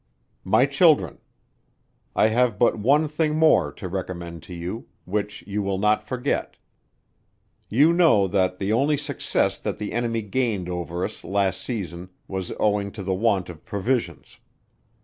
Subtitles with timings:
[0.43, 1.19] "My Children.
[2.15, 6.57] I have but one thing more to recommend to you, which you will not forget
[7.69, 12.51] you know that the only success that the enemy gained over us, last season, was
[12.59, 14.39] owing to the want of provisions.